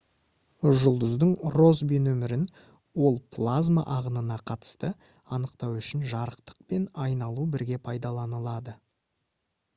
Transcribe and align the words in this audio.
жұлдыздың 0.83 1.33
россби 1.55 1.99
нөмірін 2.05 2.45
ол 3.09 3.19
плазма 3.37 3.83
ағынына 3.97 4.39
қатысты 4.53 4.91
анықтау 5.39 5.77
үшін 5.83 6.09
жарықтық 6.17 6.59
пен 6.73 6.91
айналу 7.07 7.49
бірге 7.59 7.81
пайдаланылады 7.91 8.79